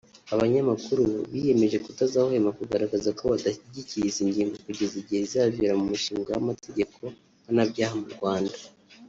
Abanyamakuru 0.33 1.03
biyemeje 1.31 1.77
kutazahwema 1.85 2.51
kugaragaza 2.59 3.09
ko 3.17 3.23
badashyigikiye 3.31 4.05
izi 4.09 4.23
ngingo 4.29 4.55
kugeza 4.65 4.93
igihe 5.01 5.21
zizavira 5.25 5.73
mu 5.79 5.85
mushinga 5.91 6.29
w’amategeko 6.35 6.99
mpanabyaha 7.43 7.95
mu 8.03 8.09
Rwanda 8.17 8.57